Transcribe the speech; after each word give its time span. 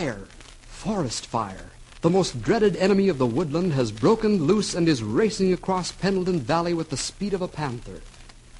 Fire, 0.00 0.28
forest 0.62 1.26
fire, 1.26 1.66
the 2.00 2.08
most 2.08 2.40
dreaded 2.40 2.74
enemy 2.76 3.10
of 3.10 3.18
the 3.18 3.26
woodland, 3.26 3.74
has 3.74 3.92
broken 3.92 4.44
loose 4.44 4.74
and 4.74 4.88
is 4.88 5.02
racing 5.02 5.52
across 5.52 5.92
Pendleton 5.92 6.40
Valley 6.40 6.72
with 6.72 6.88
the 6.88 6.96
speed 6.96 7.34
of 7.34 7.42
a 7.42 7.48
panther. 7.48 8.00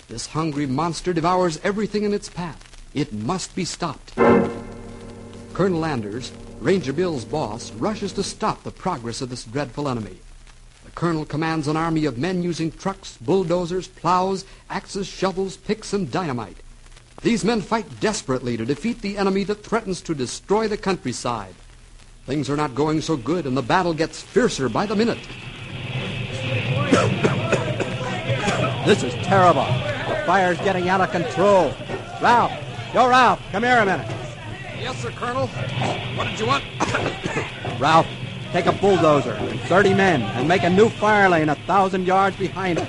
This 0.09 0.27
hungry 0.27 0.67
monster 0.67 1.15
devours 1.15 1.59
everything 1.65 2.03
in 2.03 2.13
its 2.13 2.29
path. 2.29 2.63
It 2.93 3.15
must 3.15 3.57
be 3.57 3.65
stopped. 3.65 4.15
Colonel 5.55 5.87
Anders, 5.87 6.31
Ranger 6.61 6.93
Bill's 6.93 7.25
boss, 7.25 7.73
rushes 7.73 8.13
to 8.13 8.23
stop 8.23 8.63
the 8.63 8.71
progress 8.71 9.23
of 9.23 9.31
this 9.31 9.45
dreadful 9.45 9.89
enemy. 9.89 10.19
The 10.85 10.91
colonel 10.91 11.25
commands 11.25 11.69
an 11.69 11.77
army 11.79 12.05
of 12.05 12.19
men 12.19 12.43
using 12.43 12.71
trucks, 12.71 13.17
bulldozers, 13.17 13.89
plows, 13.89 14.45
axes, 14.69 15.07
shovels, 15.07 15.57
picks, 15.57 15.95
and 15.95 16.11
dynamite. 16.11 16.59
These 17.23 17.45
men 17.45 17.61
fight 17.61 18.01
desperately 18.01 18.57
to 18.57 18.65
defeat 18.65 19.03
the 19.03 19.19
enemy 19.19 19.45
that 19.45 19.63
threatens 19.63 20.01
to 20.03 20.15
destroy 20.15 20.69
the 20.69 20.79
countryside. 20.79 21.55
Things 22.25 22.49
are 22.49 22.57
not 22.57 22.75
going 22.75 23.03
so 23.03 23.17
good, 23.17 23.47
and 23.47 23.57
the 23.57 23.63
battle 23.63 23.93
gets 23.93 24.23
fiercer 24.23 24.69
by 24.69 24.87
the 24.87 24.97
minute. 24.97 25.19
This 28.87 29.03
is 29.03 29.13
terrible. 29.27 29.67
The 30.09 30.23
fire's 30.25 30.59
getting 30.59 30.89
out 30.89 31.03
of 31.03 31.11
control. 31.11 31.75
Ralph, 32.23 32.53
yo, 32.95 33.09
Ralph, 33.09 33.41
come 33.53 33.65
here 33.65 33.79
a 33.79 33.85
minute. 33.85 34.09
Yes, 34.79 35.03
sir, 35.03 35.11
Colonel. 35.11 35.47
What 36.17 36.25
did 36.25 36.41
you 36.41 36.47
want? 36.47 36.65
Ralph, 37.79 38.07
take 38.53 38.65
a 38.65 38.73
bulldozer 38.73 39.33
and 39.33 39.61
30 39.61 39.93
men 39.93 40.23
and 40.23 40.49
make 40.49 40.63
a 40.63 40.71
new 40.71 40.89
fire 40.89 41.29
lane 41.29 41.51
a 41.51 41.55
thousand 41.55 42.07
yards 42.07 42.37
behind 42.37 42.79
us. 42.79 42.89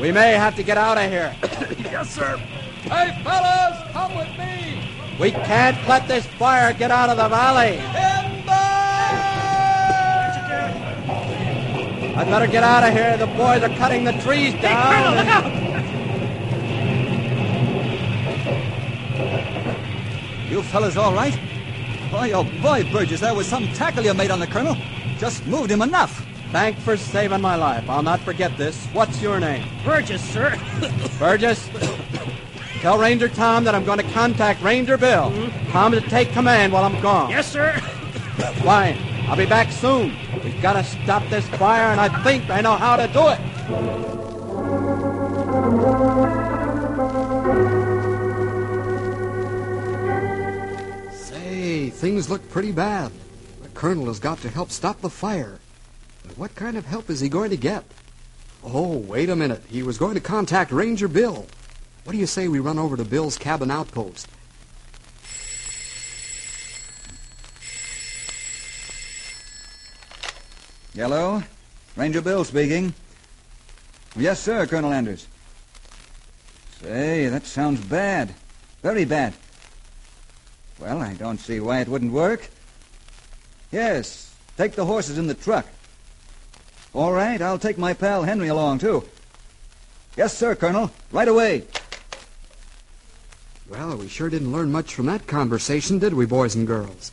We 0.00 0.10
may 0.10 0.32
have 0.32 0.56
to 0.56 0.64
get 0.64 0.76
out 0.76 0.98
of 0.98 1.08
here. 1.08 1.36
yes, 1.84 2.10
sir. 2.10 2.40
Hey, 2.84 3.18
fellas, 3.24 3.92
come 3.92 4.14
with 4.14 4.28
me. 4.38 4.78
We 5.18 5.30
can't 5.30 5.88
let 5.88 6.06
this 6.06 6.26
fire 6.26 6.72
get 6.74 6.90
out 6.90 7.08
of 7.08 7.16
the 7.16 7.28
valley. 7.28 7.78
I'd 12.16 12.26
better 12.28 12.46
get 12.46 12.62
out 12.62 12.84
of 12.84 12.92
here. 12.92 13.16
The 13.16 13.26
boys 13.26 13.62
are 13.62 13.74
cutting 13.76 14.04
the 14.04 14.12
trees 14.12 14.52
down. 14.60 15.16
look 15.16 15.26
out! 15.26 15.64
You 20.50 20.62
fellas 20.62 20.96
all 20.96 21.12
right? 21.12 21.36
Boy, 22.12 22.30
oh 22.32 22.44
boy, 22.62 22.88
Burgess, 22.92 23.20
that 23.20 23.34
was 23.34 23.48
some 23.48 23.66
tackle 23.68 24.04
you 24.04 24.14
made 24.14 24.30
on 24.30 24.38
the 24.38 24.46
colonel. 24.46 24.76
Just 25.18 25.44
moved 25.46 25.70
him 25.70 25.82
enough. 25.82 26.24
Thanks 26.52 26.80
for 26.84 26.96
saving 26.96 27.40
my 27.40 27.56
life. 27.56 27.88
I'll 27.90 28.02
not 28.02 28.20
forget 28.20 28.56
this. 28.56 28.86
What's 28.92 29.20
your 29.20 29.40
name? 29.40 29.66
Burgess, 29.84 30.22
sir. 30.22 30.56
Burgess. 31.18 31.68
Tell 32.84 32.98
Ranger 32.98 33.30
Tom 33.30 33.64
that 33.64 33.74
I'm 33.74 33.86
going 33.86 33.96
to 33.96 34.10
contact 34.12 34.60
Ranger 34.60 34.98
Bill. 34.98 35.30
Mm-hmm. 35.30 35.70
Tom 35.70 35.92
to 35.92 36.02
take 36.02 36.32
command 36.32 36.70
while 36.70 36.84
I'm 36.84 37.00
gone. 37.00 37.30
yes, 37.30 37.50
sir. 37.50 37.72
Fine. 38.62 38.98
I'll 39.26 39.38
be 39.38 39.46
back 39.46 39.72
soon. 39.72 40.14
We've 40.44 40.60
got 40.60 40.74
to 40.74 40.84
stop 40.84 41.26
this 41.30 41.48
fire, 41.48 41.84
and 41.84 41.98
I 41.98 42.22
think 42.22 42.50
I 42.50 42.60
know 42.60 42.76
how 42.76 42.96
to 42.96 43.08
do 43.08 43.28
it. 43.28 43.38
Say, 51.16 51.88
things 51.88 52.28
look 52.28 52.46
pretty 52.50 52.72
bad. 52.72 53.12
The 53.62 53.70
colonel 53.70 54.08
has 54.08 54.18
got 54.18 54.40
to 54.40 54.50
help 54.50 54.70
stop 54.70 55.00
the 55.00 55.08
fire. 55.08 55.58
But 56.22 56.36
what 56.36 56.54
kind 56.54 56.76
of 56.76 56.84
help 56.84 57.08
is 57.08 57.20
he 57.20 57.30
going 57.30 57.48
to 57.48 57.56
get? 57.56 57.84
Oh, 58.62 58.98
wait 58.98 59.30
a 59.30 59.36
minute. 59.36 59.62
He 59.70 59.82
was 59.82 59.96
going 59.96 60.16
to 60.16 60.20
contact 60.20 60.70
Ranger 60.70 61.08
Bill. 61.08 61.46
What 62.04 62.12
do 62.12 62.18
you 62.18 62.26
say 62.26 62.48
we 62.48 62.60
run 62.60 62.78
over 62.78 62.96
to 62.96 63.04
Bill's 63.04 63.38
cabin 63.38 63.70
outpost? 63.70 64.28
Yellow? 70.94 71.42
Ranger 71.96 72.20
Bill 72.20 72.44
speaking. 72.44 72.94
Yes, 74.16 74.38
sir, 74.38 74.66
Colonel 74.66 74.92
Anders. 74.92 75.26
Say, 76.80 77.28
that 77.28 77.46
sounds 77.46 77.80
bad. 77.80 78.34
Very 78.82 79.04
bad. 79.04 79.32
Well, 80.78 81.00
I 81.00 81.14
don't 81.14 81.40
see 81.40 81.58
why 81.58 81.80
it 81.80 81.88
wouldn't 81.88 82.12
work. 82.12 82.48
Yes, 83.72 84.34
take 84.56 84.72
the 84.72 84.84
horses 84.84 85.18
in 85.18 85.26
the 85.26 85.34
truck. 85.34 85.66
All 86.92 87.12
right, 87.12 87.40
I'll 87.40 87.58
take 87.58 87.78
my 87.78 87.94
pal 87.94 88.22
Henry 88.22 88.48
along, 88.48 88.80
too. 88.80 89.04
Yes, 90.16 90.36
sir, 90.36 90.54
Colonel. 90.54 90.90
Right 91.10 91.26
away. 91.26 91.64
Well, 93.68 93.96
we 93.96 94.08
sure 94.08 94.28
didn't 94.28 94.52
learn 94.52 94.70
much 94.70 94.94
from 94.94 95.06
that 95.06 95.26
conversation, 95.26 95.98
did 95.98 96.12
we, 96.12 96.26
boys 96.26 96.54
and 96.54 96.66
girls? 96.66 97.12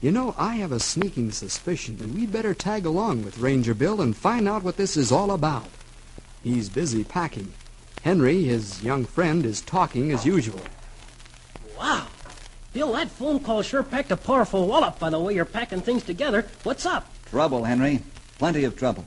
You 0.00 0.12
know, 0.12 0.34
I 0.38 0.54
have 0.56 0.70
a 0.72 0.78
sneaking 0.78 1.32
suspicion 1.32 1.96
that 1.98 2.08
we'd 2.08 2.32
better 2.32 2.54
tag 2.54 2.86
along 2.86 3.24
with 3.24 3.38
Ranger 3.38 3.74
Bill 3.74 4.00
and 4.00 4.16
find 4.16 4.48
out 4.48 4.62
what 4.62 4.76
this 4.76 4.96
is 4.96 5.10
all 5.10 5.32
about. 5.32 5.68
He's 6.42 6.68
busy 6.68 7.02
packing. 7.02 7.52
Henry, 8.02 8.44
his 8.44 8.82
young 8.82 9.04
friend, 9.04 9.44
is 9.44 9.60
talking 9.60 10.12
as 10.12 10.24
usual. 10.24 10.60
Wow. 11.76 12.06
Bill, 12.72 12.92
that 12.92 13.10
phone 13.10 13.40
call 13.40 13.62
sure 13.62 13.82
packed 13.82 14.12
a 14.12 14.16
powerful 14.16 14.66
wallop 14.66 14.98
by 14.98 15.10
the 15.10 15.20
way 15.20 15.34
you're 15.34 15.44
packing 15.44 15.80
things 15.80 16.04
together. 16.04 16.46
What's 16.62 16.86
up? 16.86 17.06
Trouble, 17.26 17.64
Henry. 17.64 18.02
Plenty 18.38 18.64
of 18.64 18.76
trouble. 18.76 19.04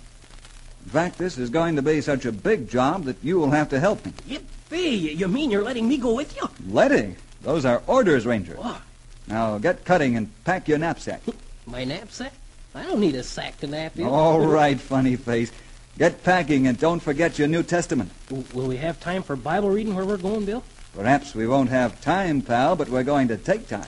In 0.85 0.91
fact, 0.91 1.17
this 1.17 1.37
is 1.37 1.49
going 1.49 1.75
to 1.77 1.81
be 1.81 1.99
such 2.01 2.25
a 2.25 2.31
big 2.31 2.69
job 2.69 3.05
that 3.05 3.17
you 3.23 3.39
will 3.39 3.51
have 3.51 3.69
to 3.69 3.79
help 3.79 4.05
me. 4.05 4.13
Yippee! 4.29 5.17
You 5.17 5.27
mean 5.27 5.51
you're 5.51 5.63
letting 5.63 5.87
me 5.87 5.97
go 5.97 6.13
with 6.13 6.35
you? 6.37 6.47
Letting? 6.69 7.15
Those 7.41 7.65
are 7.65 7.81
orders, 7.87 8.25
Ranger. 8.25 8.55
What? 8.55 8.81
Now 9.27 9.57
get 9.57 9.85
cutting 9.85 10.15
and 10.17 10.29
pack 10.43 10.67
your 10.67 10.77
knapsack. 10.77 11.21
My 11.65 11.83
knapsack? 11.83 12.33
I 12.73 12.83
don't 12.83 12.99
need 12.99 13.15
a 13.15 13.23
sack 13.23 13.57
to 13.61 13.67
nap 13.67 13.97
in. 13.97 14.05
All 14.05 14.45
right, 14.45 14.79
funny 14.79 15.15
face. 15.15 15.51
Get 15.97 16.23
packing 16.23 16.67
and 16.67 16.77
don't 16.77 16.99
forget 16.99 17.39
your 17.39 17.47
New 17.47 17.63
Testament. 17.63 18.11
W- 18.27 18.45
Will 18.53 18.67
we 18.67 18.77
have 18.77 18.99
time 18.99 19.23
for 19.23 19.35
Bible 19.37 19.69
reading 19.69 19.95
where 19.95 20.03
we're 20.05 20.17
going, 20.17 20.43
Bill? 20.45 20.63
Perhaps 20.93 21.33
we 21.35 21.47
won't 21.47 21.69
have 21.69 22.01
time, 22.01 22.41
pal, 22.41 22.75
but 22.75 22.89
we're 22.89 23.03
going 23.03 23.29
to 23.29 23.37
take 23.37 23.67
time. 23.69 23.87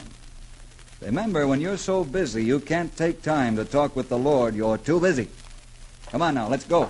Remember, 1.02 1.46
when 1.48 1.60
you're 1.62 1.78
so 1.78 2.04
busy 2.04 2.44
you 2.46 2.60
can't 2.60 2.96
take 2.96 3.22
time 3.22 3.56
to 3.58 3.66
talk 3.66 3.96
with 3.96 4.08
the 4.10 4.18
Lord, 4.18 4.56
you're 4.56 4.78
too 4.78 5.00
busy. 5.00 5.28
Come 6.12 6.22
on 6.22 6.36
now, 6.36 6.48
let's 6.48 6.66
go. 6.66 6.90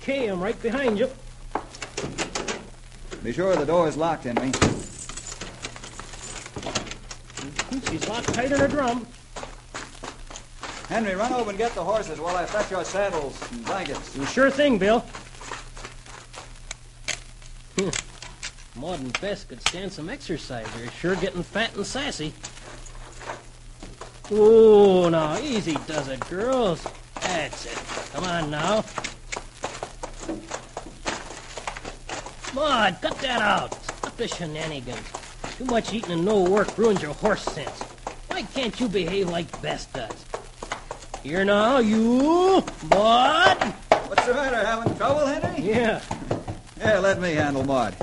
Okay, 0.00 0.26
I'm 0.28 0.40
right 0.40 0.60
behind 0.62 0.98
you. 0.98 1.10
Be 3.22 3.32
sure 3.32 3.54
the 3.54 3.66
door 3.66 3.86
is 3.88 3.96
locked, 3.96 4.24
Henry. 4.24 4.50
She's 7.88 8.08
locked 8.08 8.32
tight 8.34 8.52
in 8.52 8.58
her 8.58 8.68
drum. 8.68 9.06
Henry, 10.88 11.14
run 11.14 11.32
over 11.32 11.50
and 11.50 11.58
get 11.58 11.74
the 11.74 11.82
horses 11.82 12.20
while 12.20 12.36
I 12.36 12.46
fetch 12.46 12.70
your 12.70 12.84
saddles 12.84 13.40
and 13.50 13.64
blankets. 13.64 14.32
Sure 14.32 14.50
thing, 14.50 14.78
Bill. 14.78 15.00
Hmm. 17.76 17.90
Maud 18.78 19.00
and 19.00 19.20
Bess 19.20 19.44
could 19.44 19.60
stand 19.68 19.92
some 19.92 20.08
exercise. 20.08 20.66
They're 20.76 20.90
sure 20.92 21.16
getting 21.16 21.42
fat 21.42 21.74
and 21.74 21.86
sassy. 21.86 22.32
Oh, 24.30 25.08
now 25.08 25.38
easy 25.38 25.76
does 25.86 26.08
it, 26.08 26.20
girls. 26.28 26.86
That's 27.20 27.66
it. 27.66 28.12
Come 28.12 28.24
on 28.24 28.50
now. 28.50 28.84
Maud, 32.54 32.98
cut 33.00 33.18
that 33.18 33.40
out. 33.40 33.74
Stop 33.84 34.16
the 34.16 34.28
shenanigans. 34.28 35.15
Too 35.58 35.64
much 35.64 35.92
eating 35.92 36.12
and 36.12 36.24
no 36.24 36.42
work 36.42 36.76
ruins 36.76 37.00
your 37.02 37.14
horse 37.14 37.42
sense. 37.42 37.82
Why 38.28 38.42
can't 38.42 38.78
you 38.78 38.88
behave 38.88 39.28
like 39.30 39.62
Bess 39.62 39.86
does? 39.86 40.12
Here 41.22 41.44
now, 41.44 41.78
you, 41.78 42.62
Maud. 42.90 43.62
What's 44.06 44.26
the 44.26 44.34
matter? 44.34 44.64
Having 44.64 44.96
trouble, 44.96 45.26
Henry? 45.26 45.62
Yeah, 45.62 46.00
Here, 46.80 46.98
let 46.98 47.20
me 47.20 47.32
handle 47.34 47.64
Maud. 47.64 47.96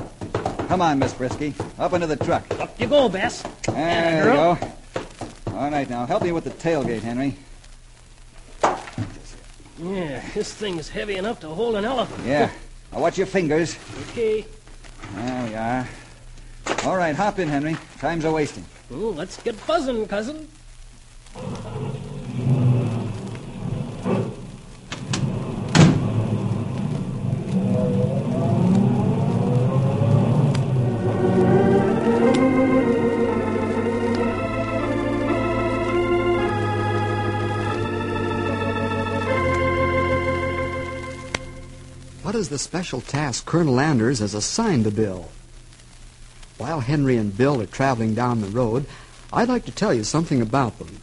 Come 0.67 0.81
on, 0.81 0.97
Miss 0.99 1.13
Frisky. 1.13 1.53
Up 1.77 1.93
into 1.93 2.07
the 2.07 2.15
truck. 2.17 2.43
up 2.59 2.79
you 2.79 2.87
go, 2.87 3.07
Bess. 3.07 3.43
There 3.67 3.75
Atta 3.75 4.17
you 4.17 4.23
girl. 4.23 4.55
go. 4.55 5.53
All 5.55 5.69
right, 5.69 5.87
now 5.89 6.05
help 6.07 6.23
me 6.23 6.31
with 6.31 6.45
the 6.45 6.49
tailgate, 6.49 7.01
Henry. 7.01 7.37
Yeah, 9.79 10.23
this 10.33 10.53
thing 10.53 10.77
is 10.77 10.89
heavy 10.89 11.15
enough 11.17 11.39
to 11.41 11.49
hold 11.49 11.75
an 11.75 11.85
elephant. 11.85 12.25
Yeah. 12.25 12.49
Now 12.91 12.99
watch 13.01 13.17
your 13.17 13.27
fingers. 13.27 13.77
Okay. 14.09 14.45
There 15.15 15.47
we 15.47 15.55
are. 15.55 15.87
All 16.85 16.97
right, 16.97 17.15
hop 17.15 17.39
in, 17.39 17.47
Henry. 17.47 17.77
Time's 17.99 18.25
a 18.25 18.31
wasting. 18.31 18.65
Ooh, 18.91 19.09
let's 19.09 19.41
get 19.41 19.55
buzzing, 19.65 20.07
cousin. 20.07 20.47
What 42.23 42.35
is 42.35 42.49
the 42.49 42.57
special 42.57 42.99
task 43.01 43.45
Colonel 43.45 43.79
Anders 43.79 44.19
has 44.19 44.33
assigned 44.33 44.85
to 44.85 44.91
Bill? 44.91 45.29
Henry 46.83 47.17
and 47.17 47.35
Bill 47.35 47.61
are 47.61 47.65
traveling 47.65 48.13
down 48.13 48.41
the 48.41 48.47
road, 48.47 48.85
I'd 49.31 49.49
like 49.49 49.65
to 49.65 49.71
tell 49.71 49.93
you 49.93 50.03
something 50.03 50.41
about 50.41 50.77
them. 50.77 51.01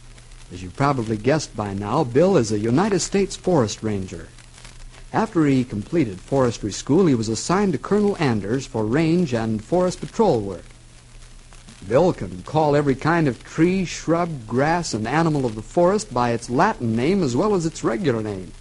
As 0.53 0.63
you 0.63 0.69
probably 0.69 1.17
guessed 1.17 1.55
by 1.55 1.73
now, 1.73 2.03
Bill 2.03 2.37
is 2.37 2.51
a 2.51 2.59
United 2.59 3.01
States 3.01 3.35
Forest 3.35 3.83
Ranger. 3.83 4.29
After 5.13 5.45
he 5.45 5.65
completed 5.65 6.21
forestry 6.21 6.71
school, 6.71 7.05
he 7.05 7.15
was 7.15 7.27
assigned 7.27 7.73
to 7.73 7.77
Colonel 7.77 8.15
Anders 8.19 8.65
for 8.65 8.85
range 8.85 9.33
and 9.33 9.61
forest 9.63 9.99
patrol 9.99 10.39
work. 10.39 10.63
Bill 11.87 12.13
can 12.13 12.43
call 12.43 12.75
every 12.75 12.95
kind 12.95 13.27
of 13.27 13.43
tree, 13.43 13.83
shrub, 13.83 14.47
grass, 14.47 14.93
and 14.93 15.07
animal 15.07 15.45
of 15.45 15.55
the 15.55 15.61
forest 15.61 16.13
by 16.13 16.31
its 16.31 16.49
Latin 16.49 16.95
name 16.95 17.23
as 17.23 17.35
well 17.35 17.55
as 17.55 17.65
its 17.65 17.83
regular 17.83 18.21
name. 18.21 18.53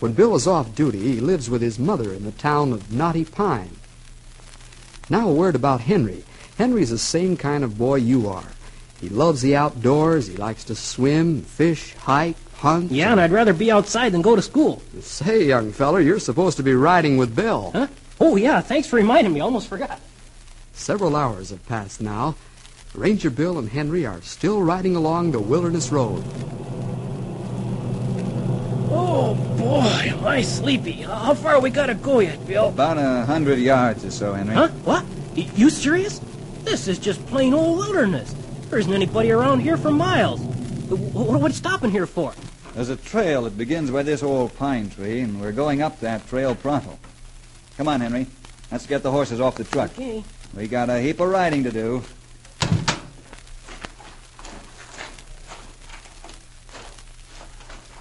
When 0.00 0.12
Bill 0.12 0.34
is 0.34 0.46
off 0.46 0.74
duty, 0.74 1.00
he 1.00 1.20
lives 1.20 1.50
with 1.50 1.60
his 1.60 1.78
mother 1.78 2.12
in 2.12 2.24
the 2.24 2.32
town 2.32 2.72
of 2.72 2.92
Knotty 2.92 3.24
Pine. 3.24 3.76
Now 5.10 5.28
a 5.28 5.34
word 5.34 5.54
about 5.54 5.82
Henry. 5.82 6.24
Henry's 6.56 6.90
the 6.90 6.98
same 6.98 7.36
kind 7.36 7.64
of 7.64 7.76
boy 7.76 7.96
you 7.96 8.28
are. 8.28 8.44
He 9.00 9.08
loves 9.08 9.42
the 9.42 9.56
outdoors. 9.56 10.28
He 10.28 10.36
likes 10.36 10.64
to 10.64 10.74
swim, 10.74 11.42
fish, 11.42 11.94
hike, 11.94 12.36
hunt. 12.56 12.90
Yeah, 12.90 13.12
and 13.12 13.20
I'd 13.20 13.32
rather 13.32 13.52
be 13.52 13.70
outside 13.70 14.12
than 14.12 14.22
go 14.22 14.34
to 14.34 14.42
school. 14.42 14.80
Say, 15.00 15.44
young 15.44 15.72
feller, 15.72 16.00
you're 16.00 16.18
supposed 16.18 16.56
to 16.56 16.62
be 16.62 16.74
riding 16.74 17.18
with 17.18 17.36
Bill. 17.36 17.70
Huh? 17.72 17.88
Oh, 18.20 18.36
yeah, 18.36 18.60
thanks 18.60 18.88
for 18.88 18.96
reminding 18.96 19.34
me. 19.34 19.40
Almost 19.40 19.68
forgot. 19.68 20.00
Several 20.72 21.16
hours 21.16 21.50
have 21.50 21.66
passed 21.66 22.00
now. 22.00 22.36
Ranger 22.94 23.28
Bill 23.28 23.58
and 23.58 23.68
Henry 23.68 24.06
are 24.06 24.22
still 24.22 24.62
riding 24.62 24.96
along 24.96 25.32
the 25.32 25.40
wilderness 25.40 25.90
road. 25.92 26.24
Oh, 28.90 29.34
boy, 29.58 30.13
am 30.38 30.44
sleepy. 30.44 30.92
How 31.02 31.34
far 31.34 31.60
we 31.60 31.70
gotta 31.70 31.94
go 31.94 32.20
yet, 32.20 32.46
Bill? 32.46 32.68
About 32.68 32.98
a 32.98 33.24
hundred 33.26 33.58
yards 33.58 34.04
or 34.04 34.10
so, 34.10 34.32
Henry. 34.34 34.54
Huh? 34.54 34.68
What? 34.84 35.04
Y- 35.36 35.48
You 35.54 35.70
serious? 35.70 36.20
This 36.64 36.88
is 36.88 36.98
just 36.98 37.24
plain 37.26 37.52
old 37.54 37.78
wilderness. 37.78 38.34
There 38.70 38.78
isn't 38.78 38.92
anybody 38.92 39.30
around 39.30 39.60
here 39.60 39.76
for 39.76 39.90
miles. 39.90 40.40
W- 40.88 41.10
w- 41.12 41.38
What's 41.38 41.56
stopping 41.56 41.90
here 41.90 42.06
for? 42.06 42.32
There's 42.74 42.88
a 42.88 42.96
trail 42.96 43.42
that 43.42 43.56
begins 43.56 43.90
by 43.90 44.02
this 44.02 44.22
old 44.22 44.56
pine 44.56 44.90
tree, 44.90 45.20
and 45.20 45.40
we're 45.40 45.52
going 45.52 45.82
up 45.82 46.00
that 46.00 46.26
trail 46.26 46.54
pronto. 46.54 46.98
Come 47.76 47.88
on, 47.88 48.00
Henry. 48.00 48.26
Let's 48.72 48.86
get 48.86 49.02
the 49.02 49.10
horses 49.10 49.40
off 49.40 49.56
the 49.56 49.64
truck. 49.64 49.92
Okay. 49.92 50.24
We 50.56 50.66
got 50.68 50.88
a 50.90 51.00
heap 51.00 51.20
of 51.20 51.28
riding 51.28 51.62
to 51.64 51.70
do. 51.70 52.02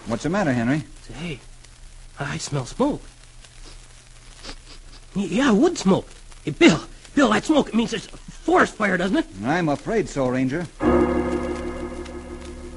What's 0.07 0.23
the 0.23 0.29
matter, 0.29 0.51
Henry? 0.53 0.83
Say, 1.07 1.39
I 2.19 2.37
smell 2.37 2.65
smoke. 2.65 3.01
Yeah, 5.15 5.51
wood 5.51 5.77
smoke. 5.77 6.07
Hey, 6.43 6.51
Bill, 6.51 6.81
Bill, 7.15 7.29
that 7.31 7.45
smoke 7.45 7.69
it 7.69 7.75
means 7.75 7.91
there's 7.91 8.07
a 8.07 8.17
forest 8.17 8.75
fire, 8.75 8.97
doesn't 8.97 9.17
it? 9.17 9.25
I'm 9.43 9.69
afraid 9.69 10.09
so, 10.09 10.27
Ranger. 10.27 10.67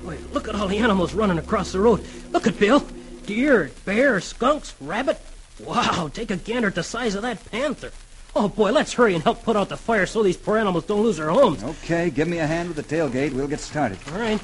Wait, 0.05 0.33
look 0.33 0.49
at 0.49 0.55
all 0.55 0.69
the 0.69 0.79
animals 0.79 1.15
running 1.15 1.39
across 1.39 1.73
the 1.73 1.81
road. 1.81 2.05
Look 2.33 2.47
at 2.47 2.59
Bill. 2.59 2.87
Deer, 3.25 3.71
bear, 3.85 4.21
skunks, 4.21 4.75
rabbit. 4.81 5.21
Wow, 5.59 6.09
take 6.13 6.31
a 6.31 6.37
gander 6.37 6.69
at 6.69 6.75
the 6.75 6.83
size 6.83 7.15
of 7.15 7.23
that 7.23 7.45
panther. 7.51 7.91
Oh, 8.37 8.49
boy, 8.49 8.71
let's 8.71 8.93
hurry 8.93 9.15
and 9.15 9.25
help 9.25 9.43
put 9.43 9.57
out 9.57 9.71
the 9.71 9.77
fire 9.79 10.05
so 10.05 10.23
these 10.23 10.37
poor 10.37 10.59
animals 10.59 10.85
don't 10.85 11.03
lose 11.03 11.17
their 11.17 11.31
homes. 11.31 11.65
Okay, 11.65 12.11
give 12.11 12.29
me 12.29 12.39
a 12.39 12.47
hand 12.47 12.69
with 12.69 12.77
the 12.77 12.97
tailgate. 12.97 13.33
We'll 13.33 13.49
get 13.49 13.61
started. 13.61 13.99
All 14.13 14.19
right. 14.19 14.41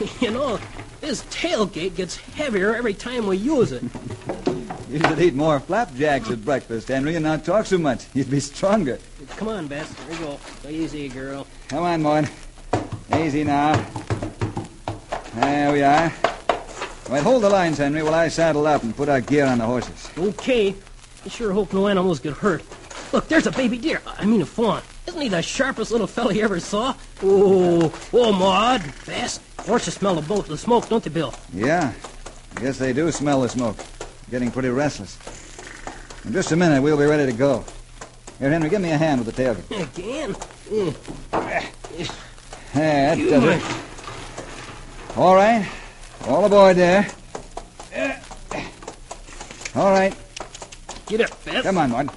You 0.20 0.30
know, 0.30 0.58
this 1.00 1.22
tailgate 1.24 1.96
gets 1.96 2.16
heavier 2.16 2.74
every 2.74 2.94
time 2.94 3.26
we 3.26 3.36
use 3.36 3.72
it. 3.72 3.82
You 4.88 4.98
should 4.98 5.20
eat 5.20 5.34
more 5.34 5.58
flapjacks 5.58 6.30
at 6.30 6.44
breakfast, 6.44 6.88
Henry, 6.88 7.14
and 7.16 7.24
not 7.24 7.44
talk 7.44 7.66
so 7.66 7.78
much. 7.78 8.06
You'd 8.14 8.30
be 8.30 8.40
stronger. 8.40 8.98
Come 9.36 9.48
on, 9.48 9.66
Bess. 9.66 9.92
Here 9.98 10.10
we 10.10 10.16
go. 10.18 10.38
Easy, 10.68 11.08
girl. 11.08 11.46
Come 11.68 11.84
on, 11.84 12.02
Maud. 12.02 12.28
Easy 13.16 13.44
now. 13.44 13.74
There 15.34 15.72
we 15.72 15.82
are. 15.82 16.12
Right, 17.08 17.22
hold 17.22 17.42
the 17.42 17.50
lines, 17.50 17.78
Henry, 17.78 18.02
while 18.02 18.14
I 18.14 18.28
saddle 18.28 18.66
up 18.66 18.82
and 18.82 18.96
put 18.96 19.08
our 19.08 19.20
gear 19.20 19.46
on 19.46 19.58
the 19.58 19.64
horses. 19.64 20.10
Okay. 20.16 20.74
I 21.24 21.28
sure 21.28 21.52
hope 21.52 21.72
no 21.72 21.88
animals 21.88 22.20
get 22.20 22.34
hurt. 22.34 22.62
Look, 23.12 23.28
there's 23.28 23.46
a 23.46 23.52
baby 23.52 23.78
deer. 23.78 24.00
I 24.06 24.24
mean 24.24 24.42
a 24.42 24.46
fawn. 24.46 24.82
Isn't 25.06 25.20
he 25.20 25.28
the 25.28 25.42
sharpest 25.42 25.90
little 25.90 26.06
fella 26.06 26.34
you 26.34 26.42
ever 26.42 26.60
saw? 26.60 26.94
Oh, 27.22 27.92
oh, 28.12 28.32
Maud, 28.32 28.82
Bess. 29.06 29.40
Horses 29.66 29.94
smell 29.94 30.16
the, 30.16 30.22
both 30.22 30.48
the 30.48 30.58
smoke, 30.58 30.88
don't 30.88 31.02
they, 31.02 31.10
Bill? 31.10 31.32
Yeah, 31.54 31.92
I 32.56 32.60
guess 32.60 32.78
they 32.78 32.92
do 32.92 33.10
smell 33.12 33.42
the 33.42 33.48
smoke. 33.48 33.76
Getting 34.30 34.50
pretty 34.50 34.70
restless. 34.70 35.18
In 36.24 36.32
just 36.32 36.52
a 36.52 36.56
minute, 36.56 36.82
we'll 36.82 36.96
be 36.98 37.04
ready 37.04 37.26
to 37.26 37.36
go. 37.36 37.64
Here, 38.38 38.50
Henry, 38.50 38.68
give 38.68 38.80
me 38.80 38.90
a 38.90 38.98
hand 38.98 39.24
with 39.24 39.34
the 39.34 39.42
tailgate. 39.42 39.70
Again? 39.96 40.34
Mm. 40.68 40.94
There, 42.72 43.16
that 43.16 43.18
does 43.18 43.44
it. 43.44 45.18
All 45.18 45.34
right. 45.34 45.68
All 46.26 46.44
aboard 46.44 46.76
there. 46.76 47.08
All 49.74 49.90
right. 49.90 50.14
Get 51.06 51.20
up, 51.22 51.44
Bess. 51.44 51.62
Come 51.62 51.78
on, 51.78 51.90
Maud. 51.90 52.10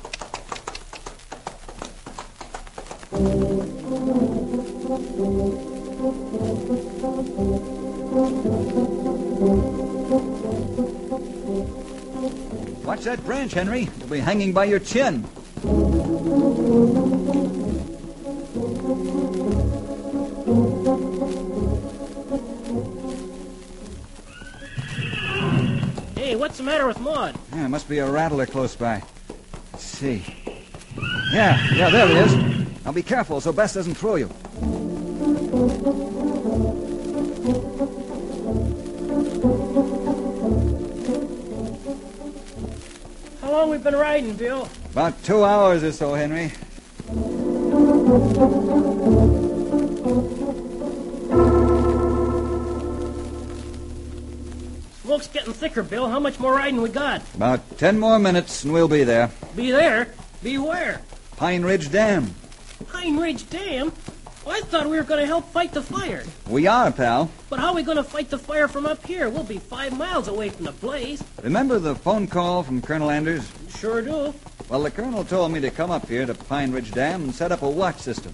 Watch 12.83 13.03
that 13.03 13.23
branch, 13.23 13.53
Henry. 13.53 13.83
It'll 13.83 14.09
be 14.09 14.19
hanging 14.19 14.51
by 14.51 14.65
your 14.65 14.79
chin. 14.79 15.23
Hey, 26.15 26.35
what's 26.35 26.57
the 26.57 26.63
matter 26.63 26.87
with 26.87 26.99
Maud? 26.99 27.35
Yeah, 27.53 27.67
must 27.67 27.87
be 27.87 27.99
a 27.99 28.09
rattler 28.09 28.45
close 28.45 28.75
by. 28.75 29.01
Let's 29.71 29.85
see. 29.85 30.25
Yeah, 31.31 31.73
yeah, 31.73 31.89
there 31.89 32.07
he 32.07 32.15
is. 32.15 32.35
Now 32.83 32.91
be 32.91 33.01
careful 33.01 33.39
so 33.39 33.53
Bess 33.53 33.73
doesn't 33.73 33.95
throw 33.95 34.15
you. 34.15 34.29
How 35.55 35.61
long 43.51 43.69
we 43.69 43.77
been 43.77 43.95
riding, 43.95 44.33
Bill? 44.33 44.67
About 44.91 45.23
two 45.23 45.45
hours 45.45 45.81
or 45.81 45.93
so, 45.93 46.13
Henry. 46.13 46.51
Smoke's 55.03 55.27
getting 55.29 55.53
thicker, 55.53 55.83
Bill. 55.83 56.09
How 56.09 56.19
much 56.19 56.37
more 56.37 56.53
riding 56.53 56.81
we 56.81 56.89
got? 56.89 57.21
About 57.33 57.77
ten 57.77 57.97
more 57.97 58.19
minutes 58.19 58.65
and 58.65 58.73
we'll 58.73 58.89
be 58.89 59.05
there. 59.05 59.31
Be 59.55 59.71
there. 59.71 60.09
Be 60.43 60.57
where? 60.57 61.01
Pine 61.37 61.63
Ridge 61.63 61.89
Dam. 61.93 62.35
Pine 62.91 63.15
Ridge 63.17 63.49
Dam? 63.49 63.93
I 64.47 64.61
thought 64.61 64.87
we 64.87 64.97
were 64.97 65.03
going 65.03 65.19
to 65.19 65.25
help 65.25 65.51
fight 65.51 65.71
the 65.71 65.81
fire. 65.81 66.23
We 66.47 66.67
are, 66.67 66.91
pal. 66.91 67.31
But 67.49 67.59
how 67.59 67.69
are 67.69 67.75
we 67.75 67.83
going 67.83 67.97
to 67.97 68.03
fight 68.03 68.29
the 68.29 68.37
fire 68.37 68.67
from 68.67 68.85
up 68.85 69.05
here? 69.05 69.27
We'll 69.29 69.43
be 69.43 69.57
five 69.57 69.97
miles 69.97 70.27
away 70.27 70.49
from 70.49 70.65
the 70.65 70.71
blaze. 70.71 71.23
Remember 71.41 71.79
the 71.79 71.95
phone 71.95 72.27
call 72.27 72.63
from 72.63 72.81
Colonel 72.81 73.09
Anders? 73.09 73.51
Sure 73.69 74.01
do. 74.01 74.33
Well, 74.69 74.83
the 74.83 74.91
colonel 74.91 75.23
told 75.23 75.51
me 75.51 75.59
to 75.61 75.69
come 75.71 75.91
up 75.91 76.07
here 76.07 76.25
to 76.25 76.33
Pine 76.33 76.71
Ridge 76.71 76.91
Dam 76.91 77.23
and 77.23 77.35
set 77.35 77.51
up 77.51 77.61
a 77.61 77.69
watch 77.69 77.97
system. 77.99 78.33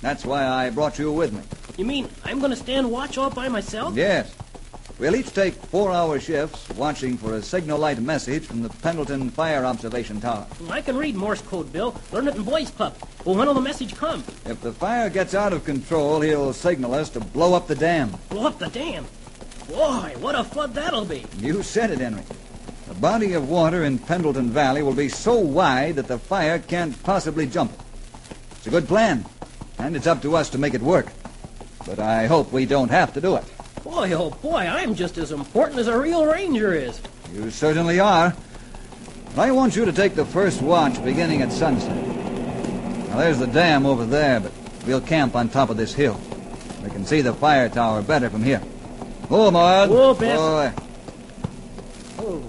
That's 0.00 0.24
why 0.24 0.46
I 0.46 0.70
brought 0.70 0.98
you 0.98 1.12
with 1.12 1.32
me. 1.32 1.42
You 1.78 1.84
mean 1.84 2.08
I'm 2.24 2.38
going 2.38 2.50
to 2.50 2.56
stand 2.56 2.90
watch 2.90 3.16
all 3.16 3.30
by 3.30 3.48
myself? 3.48 3.96
Yes. 3.96 4.34
We'll 4.96 5.16
each 5.16 5.32
take 5.34 5.54
four-hour 5.54 6.20
shifts 6.20 6.68
watching 6.76 7.16
for 7.16 7.34
a 7.34 7.42
signal 7.42 7.78
light 7.80 7.98
message 8.00 8.46
from 8.46 8.62
the 8.62 8.68
Pendleton 8.68 9.28
Fire 9.28 9.64
Observation 9.64 10.20
Tower. 10.20 10.46
I 10.70 10.82
can 10.82 10.96
read 10.96 11.16
Morse 11.16 11.42
code, 11.42 11.72
Bill. 11.72 11.96
Learn 12.12 12.28
it 12.28 12.36
in 12.36 12.44
Boys 12.44 12.70
Club. 12.70 12.94
Well, 13.24 13.34
when 13.34 13.48
will 13.48 13.54
the 13.54 13.60
message 13.60 13.96
come? 13.96 14.22
If 14.46 14.60
the 14.60 14.72
fire 14.72 15.10
gets 15.10 15.34
out 15.34 15.52
of 15.52 15.64
control, 15.64 16.20
he'll 16.20 16.52
signal 16.52 16.94
us 16.94 17.10
to 17.10 17.20
blow 17.20 17.54
up 17.54 17.66
the 17.66 17.74
dam. 17.74 18.12
Blow 18.28 18.46
up 18.46 18.60
the 18.60 18.68
dam. 18.68 19.04
Boy, 19.68 20.14
what 20.20 20.36
a 20.36 20.44
flood 20.44 20.74
that'll 20.74 21.06
be. 21.06 21.24
You 21.38 21.64
said 21.64 21.90
it, 21.90 21.98
Henry. 21.98 22.22
The 22.86 22.94
body 22.94 23.32
of 23.32 23.48
water 23.48 23.82
in 23.82 23.98
Pendleton 23.98 24.50
Valley 24.50 24.82
will 24.82 24.94
be 24.94 25.08
so 25.08 25.34
wide 25.36 25.96
that 25.96 26.06
the 26.06 26.18
fire 26.18 26.60
can't 26.60 27.02
possibly 27.02 27.46
jump. 27.46 27.72
It. 27.72 27.80
It's 28.58 28.66
a 28.68 28.70
good 28.70 28.86
plan, 28.86 29.24
and 29.78 29.96
it's 29.96 30.06
up 30.06 30.22
to 30.22 30.36
us 30.36 30.50
to 30.50 30.58
make 30.58 30.74
it 30.74 30.82
work. 30.82 31.08
But 31.84 31.98
I 31.98 32.26
hope 32.26 32.52
we 32.52 32.64
don't 32.64 32.90
have 32.90 33.12
to 33.14 33.20
do 33.20 33.34
it. 33.34 33.44
Boy, 33.84 34.12
oh 34.12 34.30
boy, 34.30 34.60
I'm 34.60 34.94
just 34.94 35.18
as 35.18 35.30
important 35.30 35.78
as 35.78 35.88
a 35.88 35.98
real 35.98 36.24
ranger 36.24 36.72
is. 36.72 37.00
You 37.34 37.50
certainly 37.50 38.00
are. 38.00 38.34
I 39.36 39.50
want 39.52 39.76
you 39.76 39.84
to 39.84 39.92
take 39.92 40.14
the 40.14 40.24
first 40.24 40.62
watch 40.62 41.04
beginning 41.04 41.42
at 41.42 41.52
sunset. 41.52 41.94
Now, 43.08 43.18
there's 43.18 43.38
the 43.38 43.46
dam 43.46 43.84
over 43.84 44.06
there, 44.06 44.40
but 44.40 44.52
we'll 44.86 45.00
camp 45.02 45.36
on 45.36 45.48
top 45.50 45.68
of 45.68 45.76
this 45.76 45.92
hill. 45.92 46.18
We 46.82 46.90
can 46.90 47.04
see 47.04 47.20
the 47.20 47.34
fire 47.34 47.68
tower 47.68 48.00
better 48.00 48.30
from 48.30 48.42
here. 48.42 48.62
Oh, 49.30 49.50
Maud. 49.50 49.90
Whoa, 49.90 50.14
Bess. 50.14 50.38
Boy. 50.38 50.72
Oh, 52.18 52.42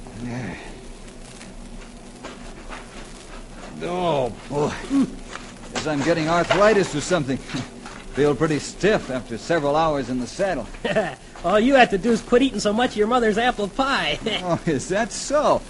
Oh, 3.87 4.29
boy. 4.49 4.71
Guess 5.73 5.87
I'm 5.87 6.01
getting 6.03 6.29
arthritis 6.29 6.95
or 6.95 7.01
something. 7.01 7.37
Feel 8.15 8.33
pretty 8.33 8.59
stiff 8.59 9.09
after 9.11 9.37
several 9.37 9.75
hours 9.75 10.09
in 10.09 10.21
the 10.21 10.27
saddle. 10.27 10.65
all 11.43 11.59
you 11.59 11.73
have 11.73 11.89
to 11.89 11.97
do 11.97 12.13
is 12.13 12.21
quit 12.21 12.43
eating 12.43 12.61
so 12.61 12.71
much 12.71 12.91
of 12.91 12.95
your 12.95 13.07
mother's 13.07 13.37
apple 13.37 13.67
pie. 13.67 14.17
Oh, 14.41 14.57
is 14.65 14.87
that 14.87 15.11
so? 15.11 15.61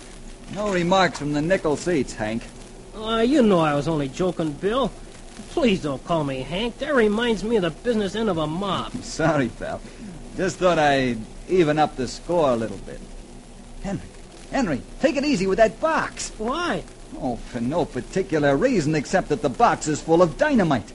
No 0.54 0.72
remarks 0.72 1.18
from 1.18 1.34
the 1.34 1.42
nickel 1.42 1.75
seats, 1.75 2.14
Hank. 2.14 2.44
Uh, 2.96 3.24
you 3.25 3.42
know 3.42 3.62
I 3.62 3.74
was 3.74 3.88
only 3.88 4.10
joking, 4.10 4.52
Bill. 4.52 4.92
Please 5.50 5.82
don't 5.82 6.06
call 6.06 6.24
me 6.24 6.42
Hank. 6.42 6.78
That 6.78 6.94
reminds 6.94 7.44
me 7.44 7.56
of 7.56 7.64
the 7.64 7.72
business 7.72 8.14
end 8.14 8.30
of 8.30 8.38
a 8.38 8.46
mob. 8.46 8.92
Sorry, 9.02 9.50
pal. 9.50 9.82
Just 10.38 10.58
thought 10.58 10.78
I'd 10.78 11.18
even 11.50 11.80
up 11.80 11.96
the 11.96 12.08
score 12.08 12.52
a 12.52 12.56
little 12.56 12.78
bit. 12.78 13.00
Henry, 13.82 14.08
Henry, 14.52 14.82
take 15.00 15.16
it 15.16 15.25
easy 15.25 15.48
with 15.48 15.58
that 15.58 15.80
box. 15.80 16.32
Why? 16.38 16.84
Oh, 17.20 17.38
for 17.38 17.60
no 17.60 17.86
particular 17.86 18.56
reason 18.56 18.94
except 18.94 19.30
that 19.30 19.42
the 19.42 19.50
box 19.50 19.88
is 19.88 20.00
full 20.00 20.22
of 20.22 20.38
dynamite. 20.38 20.92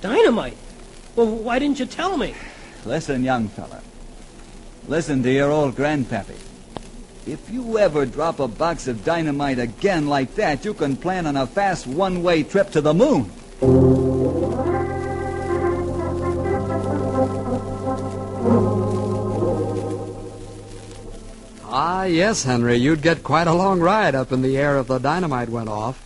Dynamite? 0.00 0.56
Well, 1.16 1.26
why 1.26 1.58
didn't 1.58 1.78
you 1.78 1.86
tell 1.86 2.16
me? 2.16 2.34
Listen, 2.84 3.22
young 3.22 3.48
fella. 3.48 3.82
Listen 4.88 5.22
to 5.22 5.30
your 5.30 5.50
old 5.50 5.76
grandpappy. 5.76 6.36
If 7.26 7.50
you 7.50 7.78
ever 7.78 8.06
drop 8.06 8.40
a 8.40 8.48
box 8.48 8.88
of 8.88 9.04
dynamite 9.04 9.58
again 9.58 10.06
like 10.08 10.34
that, 10.36 10.64
you 10.64 10.72
can 10.72 10.96
plan 10.96 11.26
on 11.26 11.36
a 11.36 11.46
fast 11.46 11.86
one-way 11.86 12.44
trip 12.44 12.70
to 12.70 12.80
the 12.80 12.94
moon. 12.94 13.30
Ah, 21.64 22.04
yes, 22.04 22.44
Henry, 22.44 22.76
you'd 22.76 23.02
get 23.02 23.22
quite 23.22 23.46
a 23.46 23.52
long 23.52 23.80
ride 23.80 24.14
up 24.14 24.32
in 24.32 24.40
the 24.40 24.56
air 24.56 24.78
if 24.78 24.86
the 24.86 24.98
dynamite 24.98 25.50
went 25.50 25.68
off. 25.68 25.98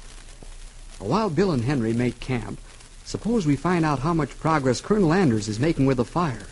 While 0.99 1.31
Bill 1.31 1.53
and 1.53 1.65
Henry 1.65 1.93
make 1.93 2.19
camp, 2.19 2.59
suppose 3.05 3.47
we 3.47 3.57
find 3.57 3.85
out 3.85 4.01
how 4.01 4.13
much 4.13 4.39
progress 4.41 4.81
Colonel 4.81 5.13
Anders 5.13 5.49
is 5.49 5.61
making 5.61 5.87
with 5.87 5.99
the 5.99 6.05
fire. 6.05 6.47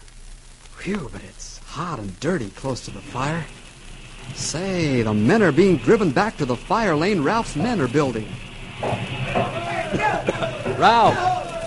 Phew, 0.78 1.08
but 1.12 1.22
it's 1.24 1.58
hot 1.58 1.98
and 1.98 2.18
dirty 2.20 2.50
close 2.50 2.84
to 2.84 2.90
the 2.90 3.00
fire. 3.00 3.44
Say, 4.34 5.02
the 5.02 5.12
men 5.12 5.42
are 5.42 5.52
being 5.52 5.76
driven 5.78 6.10
back 6.10 6.36
to 6.36 6.44
the 6.44 6.56
fire 6.56 6.94
lane 6.94 7.22
Ralph's 7.22 7.56
men 7.56 7.80
are 7.80 7.88
building. 7.88 8.28
Ralph, 10.78 11.16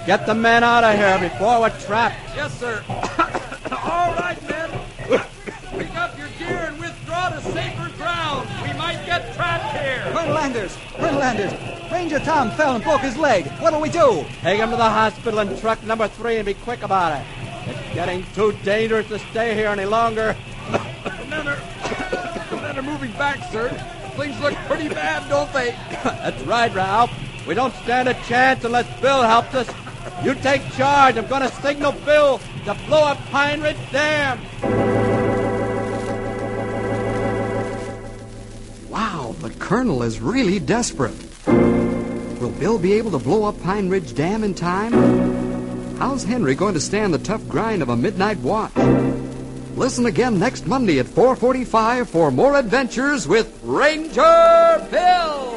get 0.05 0.25
the 0.25 0.35
men 0.35 0.63
out 0.63 0.83
of 0.83 0.95
here 0.95 1.29
before 1.29 1.61
we're 1.61 1.79
trapped. 1.81 2.19
Yes, 2.35 2.59
sir. 2.59 2.83
Trapped 10.25 10.55
here. 10.55 10.69
Colonel 10.97 11.23
Anders! 11.23 11.53
Ranger 11.91 12.19
Tom 12.19 12.51
fell 12.51 12.75
and 12.75 12.83
broke 12.83 13.01
his 13.01 13.17
leg. 13.17 13.47
What'll 13.59 13.81
we 13.81 13.89
do? 13.89 14.25
Take 14.41 14.59
him 14.59 14.71
to 14.71 14.75
the 14.75 14.83
hospital 14.83 15.39
in 15.39 15.57
truck 15.59 15.83
number 15.83 16.07
three 16.07 16.37
and 16.37 16.45
be 16.45 16.53
quick 16.53 16.83
about 16.83 17.19
it. 17.19 17.25
It's 17.67 17.95
getting 17.95 18.25
too 18.33 18.53
dangerous 18.63 19.07
to 19.09 19.19
stay 19.19 19.55
here 19.55 19.67
any 19.67 19.85
longer. 19.85 20.35
The 20.71 21.25
men 21.29 21.47
are, 21.47 21.59
the 22.49 22.55
men 22.57 22.77
are 22.77 22.81
moving 22.81 23.11
back, 23.13 23.51
sir. 23.51 23.69
Things 24.17 24.39
look 24.39 24.53
pretty 24.67 24.89
bad, 24.89 25.27
don't 25.29 25.51
they? 25.53 25.71
That's 26.03 26.41
right, 26.43 26.73
Ralph. 26.73 27.11
We 27.47 27.53
don't 27.53 27.73
stand 27.75 28.07
a 28.07 28.13
chance 28.25 28.63
unless 28.63 28.87
Bill 29.01 29.21
helps 29.21 29.53
us. 29.53 29.69
You 30.23 30.33
take 30.35 30.61
charge. 30.73 31.17
I'm 31.17 31.27
going 31.27 31.41
to 31.41 31.51
signal 31.61 31.91
Bill 32.05 32.39
to 32.65 32.73
blow 32.87 33.03
up 33.03 33.17
Pine 33.29 33.61
Ridge 33.61 33.77
Dam. 33.91 35.04
Colonel 39.65 40.03
is 40.03 40.19
really 40.19 40.59
desperate. 40.59 41.15
Will 41.47 42.51
Bill 42.51 42.77
be 42.77 42.93
able 42.93 43.09
to 43.09 43.17
blow 43.17 43.45
up 43.45 43.59
Pine 43.63 43.89
Ridge 43.89 44.13
Dam 44.13 44.43
in 44.43 44.53
time? 44.53 44.93
How's 45.97 46.23
Henry 46.23 46.53
going 46.53 46.75
to 46.75 46.79
stand 46.79 47.11
the 47.11 47.17
tough 47.17 47.41
grind 47.49 47.81
of 47.81 47.89
a 47.89 47.97
midnight 47.97 48.37
watch? 48.41 48.75
Listen 49.75 50.05
again 50.05 50.37
next 50.37 50.67
Monday 50.67 50.99
at 50.99 51.07
4:45 51.07 52.05
for 52.05 52.29
more 52.29 52.55
adventures 52.55 53.27
with 53.27 53.59
Ranger 53.63 54.87
Bill. 54.91 55.54